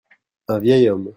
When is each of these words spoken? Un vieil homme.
Un 0.47 0.57
vieil 0.59 0.89
homme. 0.89 1.09